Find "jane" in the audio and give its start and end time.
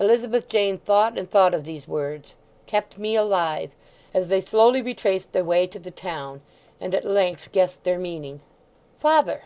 0.48-0.78